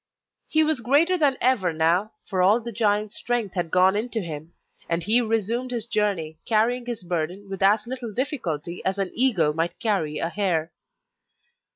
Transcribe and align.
He 0.47 0.63
was 0.63 0.81
greater 0.81 1.15
than 1.15 1.37
ever 1.41 1.71
now, 1.71 2.13
for 2.25 2.41
all 2.41 2.59
the 2.59 2.71
giant's 2.71 3.17
strength 3.17 3.53
had 3.53 3.69
gone 3.69 3.95
into 3.95 4.19
him; 4.19 4.53
and 4.89 5.03
he 5.03 5.21
resumed 5.21 5.69
his 5.69 5.85
journey, 5.85 6.39
carrying 6.47 6.87
his 6.87 7.03
burden 7.03 7.47
with 7.47 7.61
as 7.61 7.85
little 7.85 8.11
difficulty 8.11 8.83
as 8.83 8.97
an 8.97 9.11
eagle 9.13 9.53
might 9.53 9.79
carry 9.79 10.17
a 10.17 10.29
hare. 10.29 10.71